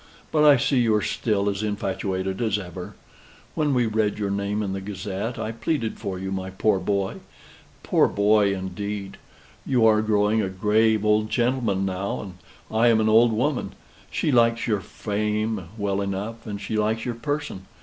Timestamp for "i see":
0.43-0.79